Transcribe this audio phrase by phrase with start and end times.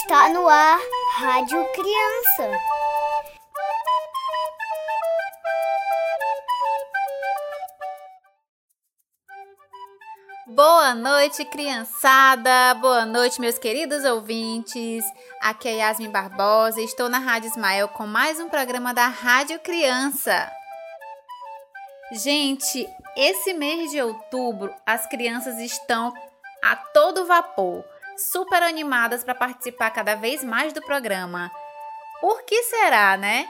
[0.00, 0.78] Está no ar
[1.16, 2.60] Rádio Criança.
[10.46, 12.74] Boa noite, criançada!
[12.74, 15.04] Boa noite, meus queridos ouvintes!
[15.40, 19.58] Aqui é Yasmin Barbosa e estou na Rádio Ismael com mais um programa da Rádio
[19.58, 20.48] Criança.
[22.12, 26.14] Gente, esse mês de outubro as crianças estão
[26.62, 27.84] a todo vapor,
[28.18, 31.50] super animadas para participar cada vez mais do programa.
[32.20, 33.46] Por que será, né?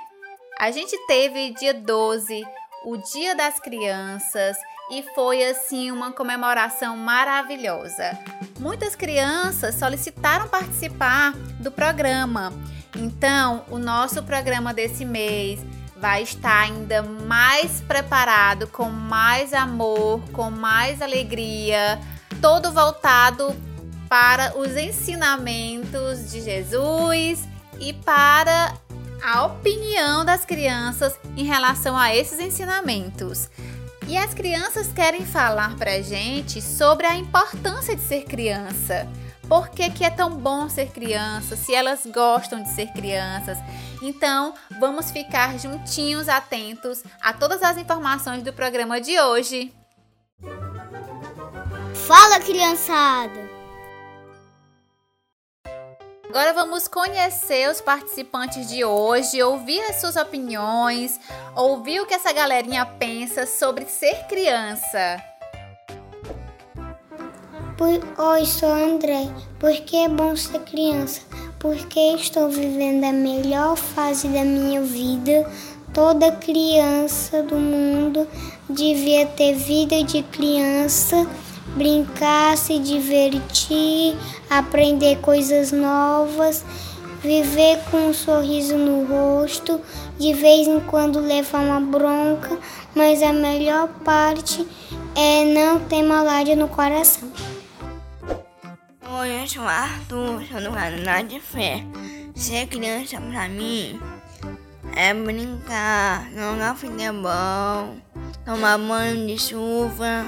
[0.61, 2.47] A gente teve dia 12,
[2.85, 4.59] o Dia das Crianças,
[4.91, 8.19] e foi assim uma comemoração maravilhosa.
[8.59, 12.53] Muitas crianças solicitaram participar do programa.
[12.95, 15.61] Então, o nosso programa desse mês
[15.97, 21.99] vai estar ainda mais preparado, com mais amor, com mais alegria,
[22.41, 23.68] todo voltado
[24.09, 27.47] para os ensinamentos de Jesus
[27.79, 28.75] e para
[29.23, 33.49] a opinião das crianças em relação a esses ensinamentos.
[34.07, 39.07] E as crianças querem falar pra gente sobre a importância de ser criança.
[39.47, 41.57] Por que, que é tão bom ser criança?
[41.57, 43.59] Se elas gostam de ser crianças.
[44.03, 49.73] Então, vamos ficar juntinhos, atentos a todas as informações do programa de hoje.
[52.07, 53.48] Fala, criançada!
[56.29, 61.19] Agora vamos conhecer os participantes de hoje, ouvir as suas opiniões,
[61.57, 65.25] ouvir o que essa galerinha pensa sobre ser criança.
[67.81, 69.31] Oi, sou André.
[69.59, 71.23] Por que é bom ser criança?
[71.59, 75.51] Porque estou vivendo a melhor fase da minha vida.
[75.95, 78.29] Toda criança do mundo
[78.69, 81.27] devia ter vida de criança
[81.77, 84.17] brincar, se divertir,
[84.51, 86.65] aprender coisas novas,
[87.23, 89.81] viver com um sorriso no rosto,
[90.19, 92.59] de vez em quando levar uma bronca,
[92.95, 94.67] mas a melhor parte
[95.15, 97.31] é não ter malária no coração.
[99.21, 101.85] Oi, eu sou Arthur, sou do canal de fé.
[102.35, 103.99] Ser criança pra mim
[104.95, 107.97] é brincar, jogar futebol,
[108.45, 110.25] tomar banho de chuva,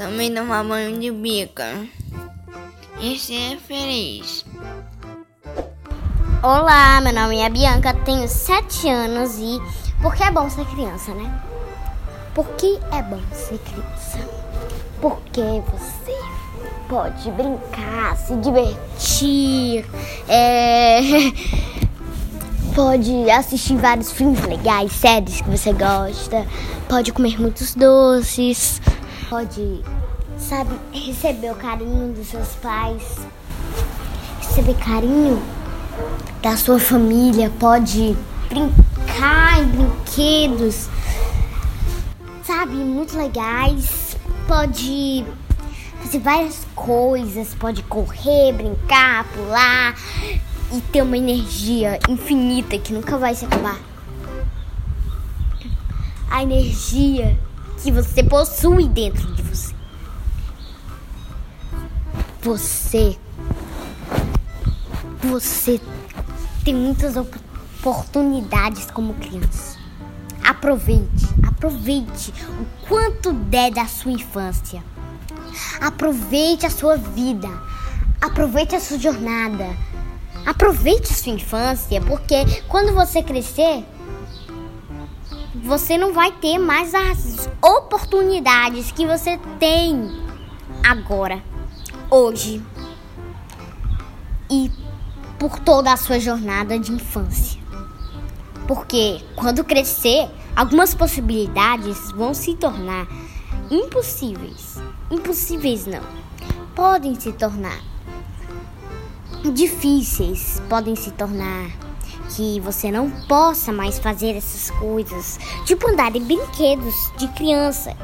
[0.00, 1.74] também tomar banho de bica
[3.02, 4.46] e ser feliz.
[6.42, 9.60] Olá, meu nome é Bianca, tenho 7 anos e
[10.00, 11.30] por que é bom ser criança, né?
[12.34, 14.26] Por que é bom ser criança?
[15.02, 16.18] Porque você
[16.88, 19.84] pode brincar, se divertir,
[20.26, 21.00] é...
[22.74, 26.46] pode assistir vários filmes legais, séries que você gosta,
[26.88, 28.80] pode comer muitos doces,
[29.30, 29.80] pode,
[30.36, 33.00] sabe, receber o carinho dos seus pais,
[34.40, 35.40] receber carinho
[36.42, 38.16] da sua família, pode
[38.48, 40.88] brincar em brinquedos,
[42.42, 44.16] sabe, muito legais,
[44.48, 45.24] pode
[46.02, 49.94] fazer várias coisas, pode correr, brincar, pular
[50.72, 53.78] e ter uma energia infinita que nunca vai se acabar.
[56.28, 57.38] A energia
[57.82, 59.74] que você possui dentro de você.
[62.42, 63.18] Você.
[65.22, 65.80] Você
[66.64, 69.78] tem muitas oportunidades como criança.
[70.42, 74.82] Aproveite, aproveite o quanto der da sua infância.
[75.80, 77.48] Aproveite a sua vida.
[78.20, 79.66] Aproveite a sua jornada.
[80.46, 83.84] Aproveite a sua infância, porque quando você crescer,
[85.70, 90.20] você não vai ter mais as oportunidades que você tem
[90.82, 91.40] agora,
[92.10, 92.60] hoje
[94.50, 94.68] e
[95.38, 97.60] por toda a sua jornada de infância.
[98.66, 103.06] Porque quando crescer, algumas possibilidades vão se tornar
[103.70, 104.76] impossíveis.
[105.08, 106.02] Impossíveis não.
[106.74, 107.80] Podem se tornar
[109.54, 111.70] difíceis, podem se tornar
[112.36, 117.96] que você não possa mais fazer essas coisas, tipo andar em brinquedos de criança,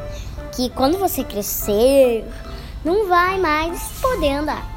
[0.54, 2.24] que quando você crescer,
[2.84, 4.76] não vai mais poder andar.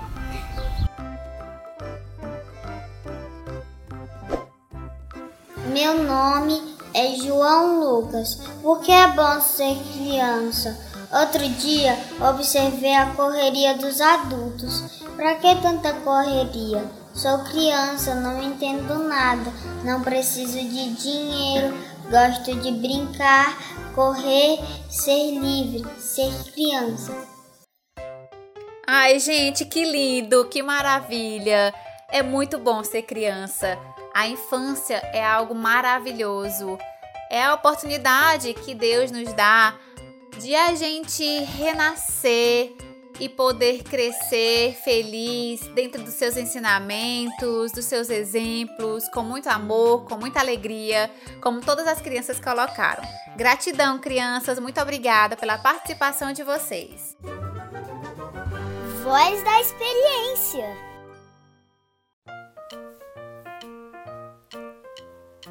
[5.72, 6.62] Meu nome
[6.94, 8.36] é João Lucas.
[8.62, 10.78] Por que é bom ser criança?
[11.12, 15.04] Outro dia observei a correria dos adultos.
[15.16, 16.84] Para que tanta correria?
[17.20, 19.52] Sou criança, não entendo nada,
[19.84, 21.76] não preciso de dinheiro,
[22.10, 23.58] gosto de brincar,
[23.94, 24.58] correr,
[24.90, 27.28] ser livre, ser criança.
[28.88, 31.74] Ai, gente, que lindo, que maravilha!
[32.10, 33.78] É muito bom ser criança.
[34.14, 36.78] A infância é algo maravilhoso.
[37.30, 39.76] É a oportunidade que Deus nos dá
[40.40, 41.26] de a gente
[41.58, 42.74] renascer
[43.20, 50.18] e poder crescer feliz dentro dos seus ensinamentos, dos seus exemplos, com muito amor, com
[50.18, 51.12] muita alegria,
[51.42, 53.04] como todas as crianças colocaram.
[53.36, 57.18] Gratidão, crianças, muito obrigada pela participação de vocês.
[59.04, 60.90] Voz da experiência.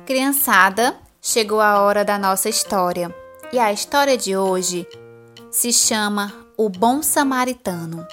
[0.06, 3.14] Criançada, chegou a hora da nossa história.
[3.52, 4.86] E a história de hoje
[5.50, 8.04] se chama O Bom Samaritano.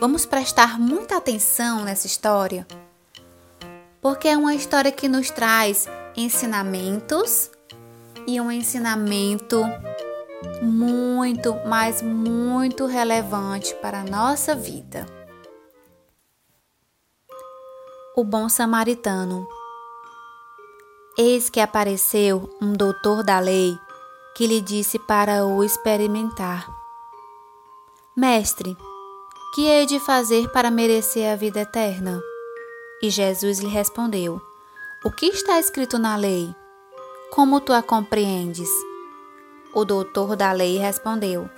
[0.00, 2.66] Vamos prestar muita atenção nessa história,
[4.02, 7.52] porque é uma história que nos traz ensinamentos
[8.26, 9.62] e um ensinamento
[10.60, 15.06] muito, mas muito relevante para a nossa vida.
[18.16, 19.46] O Bom Samaritano.
[21.16, 23.78] Eis que apareceu um doutor da lei
[24.34, 26.73] que lhe disse para o experimentar:
[28.16, 28.76] Mestre,
[29.52, 32.22] que hei de fazer para merecer a vida eterna?
[33.02, 34.40] E Jesus lhe respondeu:
[35.04, 36.54] O que está escrito na lei?
[37.32, 38.68] Como tu a compreendes?
[39.74, 41.50] O doutor da lei respondeu: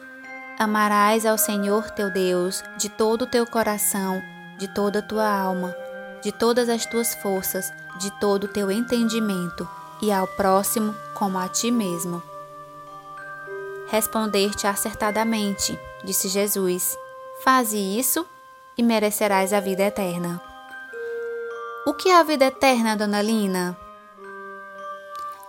[0.58, 4.22] Amarás ao Senhor teu Deus de todo o teu coração,
[4.58, 5.76] de toda a tua alma,
[6.22, 7.70] de todas as tuas forças,
[8.00, 9.68] de todo o teu entendimento,
[10.00, 12.22] e ao próximo como a ti mesmo.
[13.88, 16.96] Responder-te acertadamente, disse Jesus.
[17.42, 18.26] Faze isso
[18.76, 20.40] e merecerás a vida eterna.
[21.86, 23.76] O que é a vida eterna, dona Lina?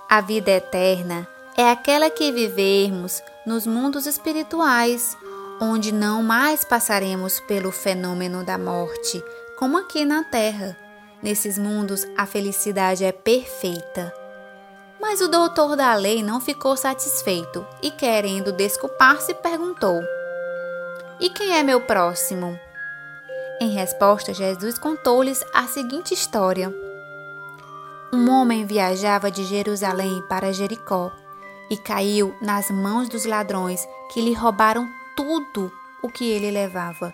[0.10, 5.18] A vida eterna é aquela que vivermos nos mundos espirituais,
[5.60, 9.24] onde não mais passaremos pelo fenômeno da morte,
[9.57, 10.78] como aqui na Terra.
[11.24, 14.13] Nesses mundos, a felicidade é perfeita.
[15.00, 20.02] Mas o doutor da lei não ficou satisfeito e, querendo desculpar-se, perguntou:
[21.20, 22.60] E quem é meu próximo?
[23.62, 26.74] Em resposta, Jesus contou-lhes a seguinte história:
[28.12, 31.12] Um homem viajava de Jerusalém para Jericó
[31.70, 35.72] e caiu nas mãos dos ladrões que lhe roubaram tudo
[36.02, 37.14] o que ele levava.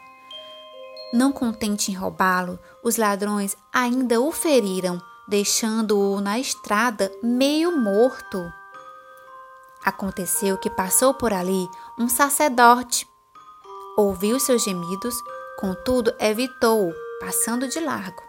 [1.14, 8.52] Não contente em roubá-lo, os ladrões ainda o feriram deixando-o na estrada meio morto.
[9.84, 11.68] Aconteceu que passou por ali
[11.98, 13.08] um sacerdote.
[13.98, 15.16] Ouviu seus gemidos,
[15.60, 18.22] contudo evitou-o, passando de largo.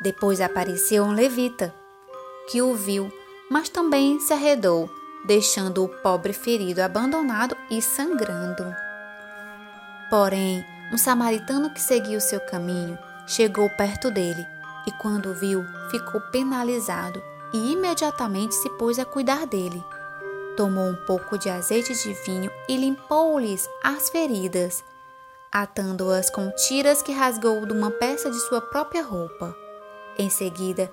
[0.00, 1.74] Depois apareceu um levita,
[2.48, 3.12] que o viu,
[3.50, 4.90] mas também se arredou,
[5.24, 8.64] deixando o pobre ferido abandonado e sangrando.
[10.10, 14.53] Porém, um samaritano que seguia o seu caminho chegou perto dele
[14.86, 17.22] e quando viu, ficou penalizado
[17.52, 19.82] e imediatamente se pôs a cuidar dele.
[20.56, 24.84] Tomou um pouco de azeite de vinho e limpou-lhes as feridas,
[25.50, 29.56] atando-as com tiras que rasgou de uma peça de sua própria roupa.
[30.18, 30.90] Em seguida,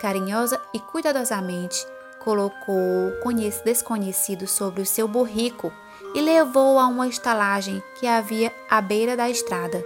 [0.00, 1.86] carinhosa e cuidadosamente,
[2.20, 2.76] colocou
[3.24, 3.32] o
[3.64, 5.72] desconhecido sobre o seu burrico
[6.14, 9.82] e levou-o a uma estalagem que havia à beira da estrada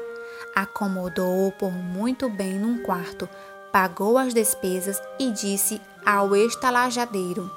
[0.55, 3.29] acomodou-o por muito bem num quarto,
[3.75, 7.51] pagou as despesas e disse ao estalajadeiro: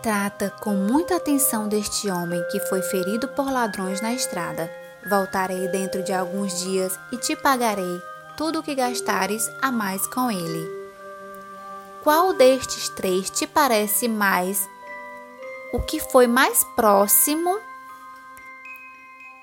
[0.00, 4.70] Trata com muita atenção deste homem que foi ferido por ladrões na estrada.
[5.08, 8.00] Voltarei dentro de alguns dias e te pagarei
[8.36, 10.64] tudo o que gastares a mais com ele.
[12.04, 14.68] Qual destes três te parece mais
[15.72, 17.58] o que foi mais próximo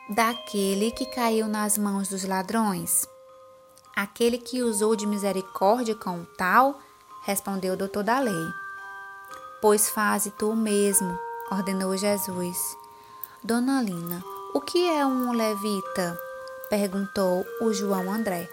[0.08, 3.17] daquele que caiu nas mãos dos ladrões?
[3.98, 6.80] Aquele que usou de misericórdia com o tal,
[7.24, 8.48] respondeu o doutor da lei.
[9.60, 11.18] Pois faze tu mesmo,
[11.52, 12.78] ordenou Jesus.
[13.44, 14.24] Dona Lina,
[14.54, 16.16] o que é um levita?
[16.70, 18.48] perguntou o João André.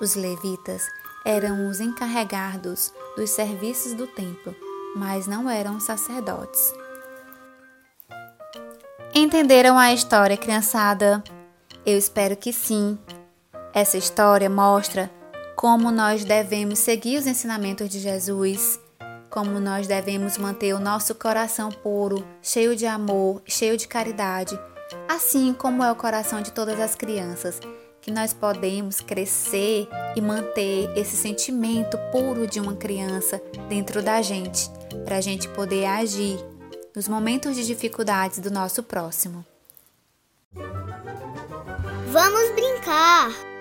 [0.00, 0.82] Os levitas
[1.24, 4.56] eram os encarregados dos serviços do templo,
[4.96, 6.74] mas não eram sacerdotes.
[9.14, 11.22] Entenderam a história, criançada?
[11.86, 12.98] Eu espero que sim.
[13.72, 15.10] Essa história mostra
[15.56, 18.78] como nós devemos seguir os ensinamentos de Jesus,
[19.28, 24.58] como nós devemos manter o nosso coração puro, cheio de amor, cheio de caridade,
[25.08, 27.60] assim como é o coração de todas as crianças,
[28.00, 34.70] que nós podemos crescer e manter esse sentimento puro de uma criança dentro da gente,
[35.04, 36.38] para a gente poder agir
[36.94, 39.44] nos momentos de dificuldades do nosso próximo.
[42.10, 43.57] Vamos brincar!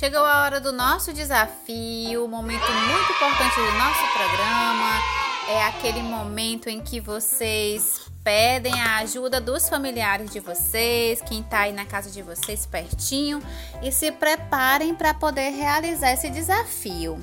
[0.00, 4.98] Chegou a hora do nosso desafio, momento muito importante do nosso programa.
[5.46, 11.60] É aquele momento em que vocês pedem a ajuda dos familiares de vocês, quem está
[11.60, 13.42] aí na casa de vocês pertinho,
[13.82, 17.20] e se preparem para poder realizar esse desafio.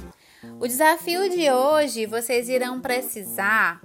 [0.59, 3.81] O desafio de hoje vocês irão precisar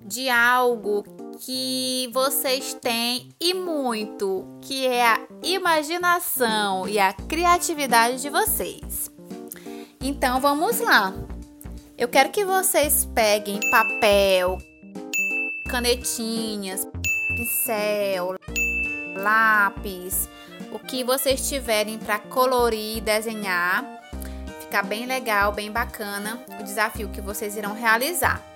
[0.00, 1.02] de algo
[1.38, 9.10] que vocês têm e muito, que é a imaginação e a criatividade de vocês.
[10.00, 11.12] Então vamos lá.
[11.96, 14.58] Eu quero que vocês peguem papel,
[15.70, 16.86] canetinhas,
[17.28, 18.34] pincel,
[19.16, 20.28] lápis,
[20.72, 23.84] o que vocês tiverem para colorir e desenhar.
[24.60, 28.53] Ficar bem legal, bem bacana o desafio que vocês irão realizar.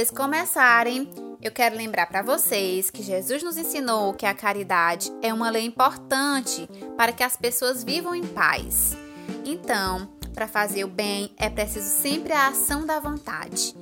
[0.00, 1.10] Vocês começarem,
[1.42, 5.66] eu quero lembrar para vocês que Jesus nos ensinou que a caridade é uma lei
[5.66, 6.66] importante
[6.96, 8.96] para que as pessoas vivam em paz.
[9.44, 13.74] Então, para fazer o bem é preciso sempre a ação da vontade.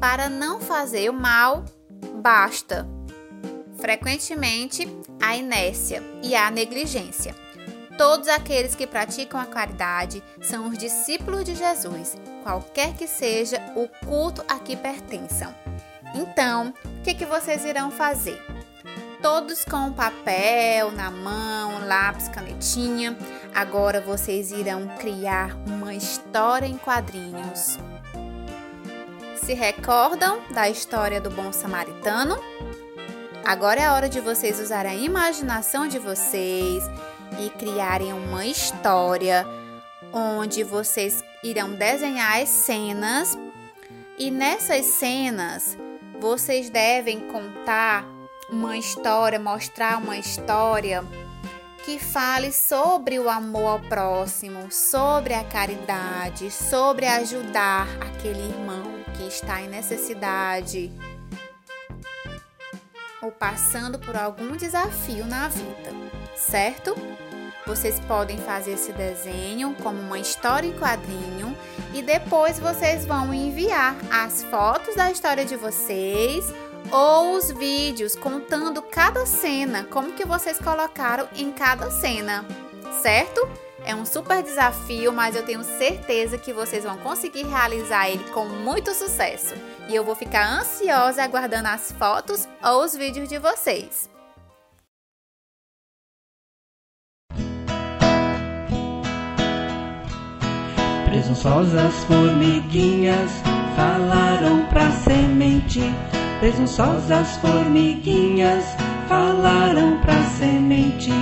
[0.00, 1.66] Para não fazer o mal,
[2.14, 2.88] basta
[3.76, 4.88] frequentemente
[5.20, 7.34] a inércia e a negligência.
[7.98, 13.88] Todos aqueles que praticam a caridade são os discípulos de Jesus, qualquer que seja o
[14.06, 15.52] culto a que pertençam.
[16.14, 18.40] Então, o que, que vocês irão fazer?
[19.20, 23.18] Todos com papel na mão, lápis, canetinha.
[23.52, 27.78] Agora vocês irão criar uma história em quadrinhos.
[29.42, 32.38] Se recordam da história do bom samaritano?
[33.44, 36.84] Agora é a hora de vocês usarem a imaginação de vocês
[37.38, 39.46] e criarem uma história
[40.12, 43.38] onde vocês irão desenhar as cenas
[44.18, 45.76] e nessas cenas
[46.20, 48.04] vocês devem contar
[48.50, 51.04] uma história, mostrar uma história
[51.84, 59.22] que fale sobre o amor ao próximo, sobre a caridade, sobre ajudar aquele irmão que
[59.24, 60.92] está em necessidade
[63.22, 65.92] ou passando por algum desafio na vida,
[66.36, 66.94] certo?
[67.68, 71.54] Vocês podem fazer esse desenho como uma história em quadrinho
[71.92, 76.46] e depois vocês vão enviar as fotos da história de vocês
[76.90, 82.42] ou os vídeos contando cada cena, como que vocês colocaram em cada cena,
[83.02, 83.46] certo?
[83.84, 88.46] É um super desafio, mas eu tenho certeza que vocês vão conseguir realizar ele com
[88.46, 89.54] muito sucesso.
[89.90, 94.08] E eu vou ficar ansiosa aguardando as fotos ou os vídeos de vocês.
[101.28, 103.30] Presunçosas formiguinhas
[103.76, 105.82] falaram pra semente.
[106.40, 108.64] Presunçosas formiguinhas
[109.06, 111.12] falaram pra semente.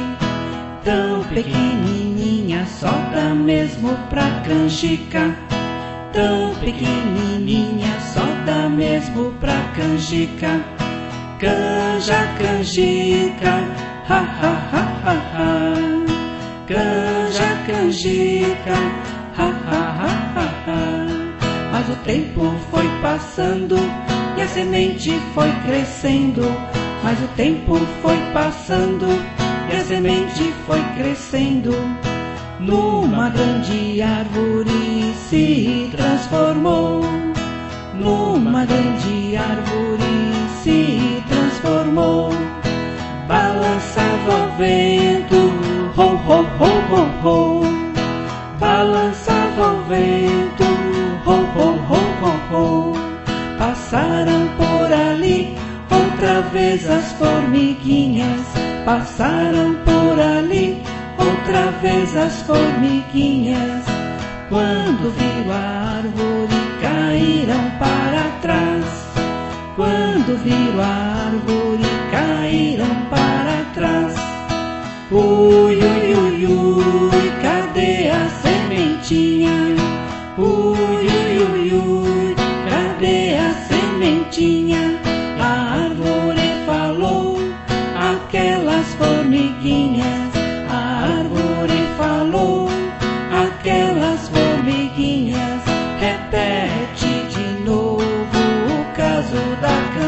[0.84, 5.36] Tão pequenininha, só dá mesmo pra canjica.
[6.12, 10.60] Tão pequenininha, só dá mesmo pra canjica.
[11.40, 13.54] Canja, canjica,
[14.08, 15.74] ha ha ha ha ha.
[16.68, 19.05] Canja, canjica
[21.86, 23.76] Mas o tempo foi passando
[24.36, 26.42] e a semente foi crescendo.
[27.04, 29.06] Mas o tempo foi passando
[29.70, 31.70] e a semente foi crescendo.
[32.58, 37.02] Numa grande árvore se transformou.
[37.94, 40.32] Numa grande árvore
[40.64, 42.30] se transformou.
[43.28, 45.36] Balançava o vento,
[45.96, 47.76] ho, ho, ho, ho, ho
[48.58, 50.55] balançava o vento,
[53.58, 55.56] Passaram por ali
[55.90, 58.46] outra vez as formiguinhas,
[58.84, 60.82] passaram por ali,
[61.18, 63.84] outra vez as formiguinhas.
[64.48, 68.84] Quando viram a árvore, caíram para trás.
[69.76, 74.14] Quando viram a árvore, caíram para trás.
[75.10, 79.65] Ui, ui, ui, ui, cadê a sementinha?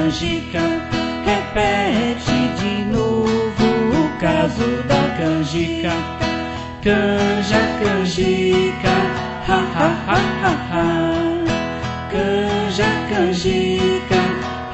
[0.08, 0.62] Canjica.
[1.24, 5.92] Repete de novo o caso da canjica.
[6.82, 8.96] Canja, canjica,
[9.46, 10.86] ha ha ha ha ha.
[12.10, 14.22] Canja, canjica,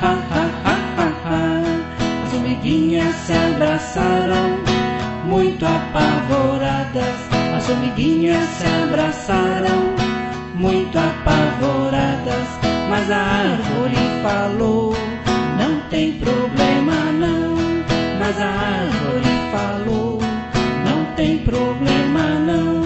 [0.01, 1.43] ha ha ha ha ha.
[2.25, 4.59] As formiguinhas se abraçaram,
[5.25, 7.19] muito apavoradas.
[7.57, 9.95] As formiguinhas se abraçaram,
[10.55, 12.47] muito apavoradas.
[12.89, 14.95] Mas a árvore falou:
[15.91, 17.57] tem problema, não.
[18.19, 20.19] Mas a árvore falou:
[20.85, 22.83] Não tem problema, não.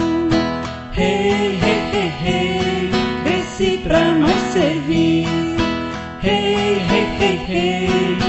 [0.95, 2.91] Hey, hey, hey, hey,
[3.23, 5.27] cresci pra mais servir.
[6.21, 8.28] Hey, hey, hey, hey,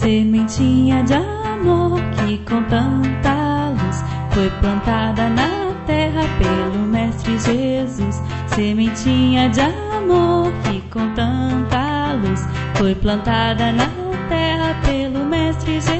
[0.00, 8.22] Sementinha de amor que com tanta luz foi plantada na terra pelo Mestre Jesus.
[8.46, 13.90] Sementinha de amor que com tanta luz foi plantada na
[14.30, 15.90] terra pelo Mestre Jesus.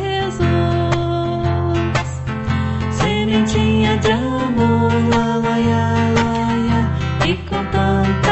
[2.93, 5.59] Sementinha de amor, lá, lá,
[6.17, 6.33] lá,
[6.71, 8.30] lá, e com tanta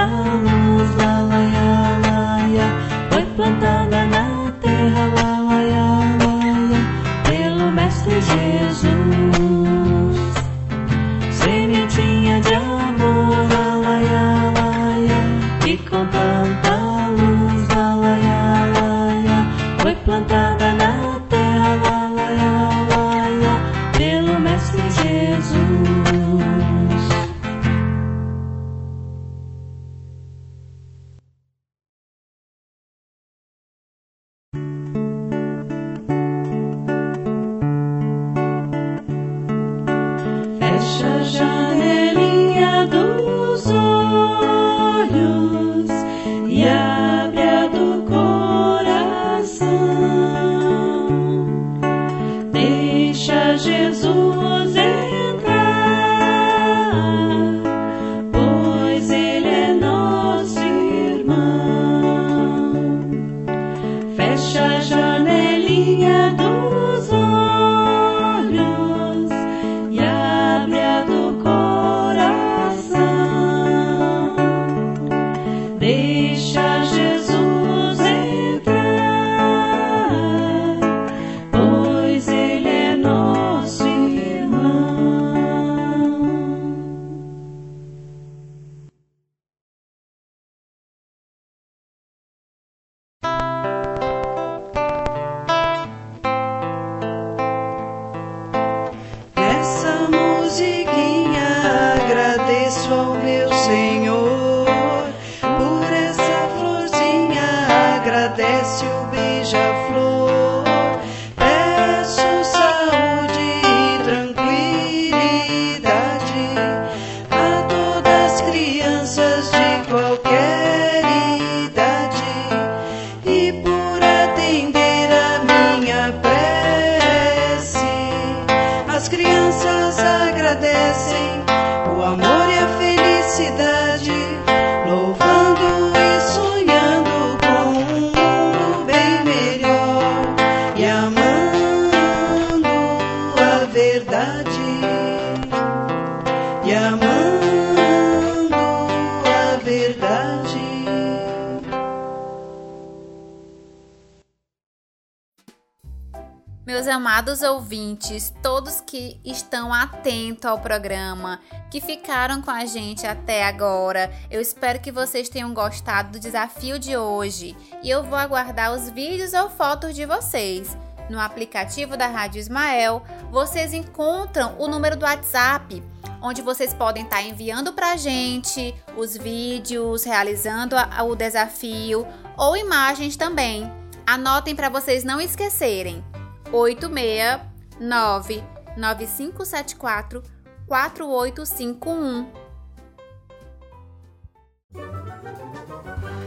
[156.89, 161.39] Amados ouvintes, todos que estão atentos ao programa,
[161.71, 166.79] que ficaram com a gente até agora, eu espero que vocês tenham gostado do desafio
[166.79, 170.77] de hoje e eu vou aguardar os vídeos ou fotos de vocês.
[171.11, 175.83] No aplicativo da Rádio Ismael, vocês encontram o número do WhatsApp,
[176.23, 180.75] onde vocês podem estar enviando para a gente os vídeos, realizando
[181.07, 183.71] o desafio ou imagens também.
[184.07, 186.03] Anotem para vocês não esquecerem.
[186.53, 188.45] 869
[188.77, 190.23] 9574
[190.67, 192.33] 4851.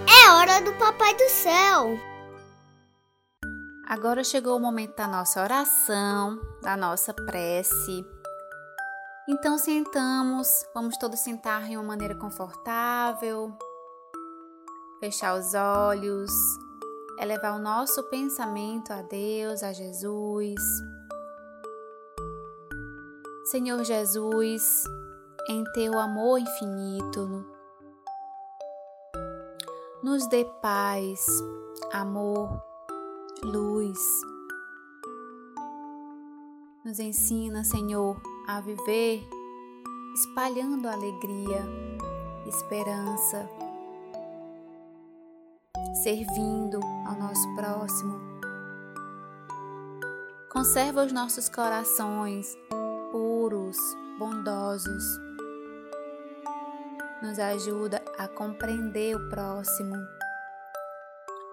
[0.07, 1.97] É hora do Papai do Céu.
[3.87, 8.05] Agora chegou o momento da nossa oração, da nossa prece.
[9.27, 13.55] Então sentamos, vamos todos sentar em uma maneira confortável,
[14.99, 16.31] fechar os olhos,
[17.21, 20.59] elevar o nosso pensamento a Deus, a Jesus.
[23.45, 24.83] Senhor Jesus,
[25.47, 27.45] em teu amor infinito,
[30.01, 31.27] nos dê paz,
[31.93, 32.59] amor,
[33.43, 33.99] luz.
[36.83, 39.23] Nos ensina, Senhor, a viver
[40.15, 41.63] espalhando alegria,
[42.47, 43.47] esperança,
[46.03, 48.19] servindo ao nosso próximo.
[50.49, 52.57] Conserva os nossos corações
[53.11, 53.77] puros,
[54.17, 55.03] bondosos.
[57.21, 59.95] Nos ajuda a compreender o próximo.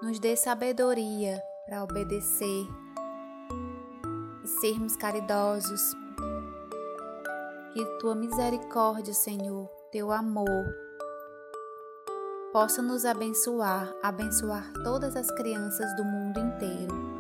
[0.03, 2.67] Nos dê sabedoria para obedecer
[4.43, 5.95] e sermos caridosos.
[7.73, 10.88] Que tua misericórdia, Senhor, teu amor,
[12.53, 17.19] possa nos abençoar, abençoar todas as crianças do mundo inteiro.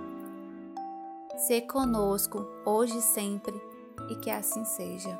[1.36, 3.54] Se conosco, hoje e sempre,
[4.08, 5.18] e que assim seja.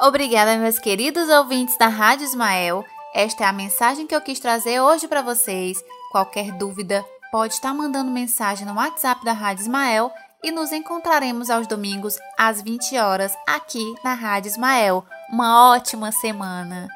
[0.00, 2.84] Obrigada, meus queridos ouvintes da Rádio Ismael.
[3.14, 5.82] Esta é a mensagem que eu quis trazer hoje para vocês.
[6.12, 10.12] Qualquer dúvida, pode estar mandando mensagem no WhatsApp da Rádio Ismael
[10.46, 15.04] e nos encontraremos aos domingos às 20 horas aqui na Rádio Ismael.
[15.28, 16.86] Uma ótima semana!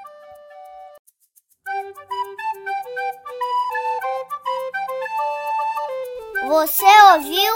[6.46, 7.52] Você ouviu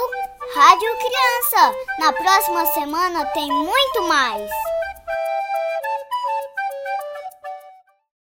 [0.53, 1.75] Rádio Criança?
[1.97, 4.64] Na próxima semana tem muito mais!